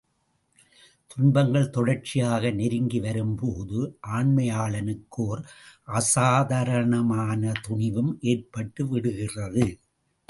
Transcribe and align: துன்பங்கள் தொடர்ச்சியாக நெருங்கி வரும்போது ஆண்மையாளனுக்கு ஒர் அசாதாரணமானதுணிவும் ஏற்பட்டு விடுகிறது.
துன்பங்கள் 1.07 1.69
தொடர்ச்சியாக 1.69 2.51
நெருங்கி 2.51 2.99
வரும்போது 2.99 3.95
ஆண்மையாளனுக்கு 4.11 5.27
ஒர் 5.27 5.45
அசாதாரணமானதுணிவும் 5.91 8.25
ஏற்பட்டு 8.25 8.87
விடுகிறது. 8.87 9.77